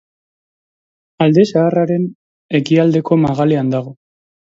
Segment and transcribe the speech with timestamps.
[1.27, 2.09] Alde Zaharraren
[2.63, 3.99] ekialdeko magalean dago.